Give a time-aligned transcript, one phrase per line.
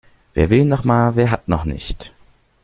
[0.33, 2.11] Wer will noch mal, wer hat noch nicht?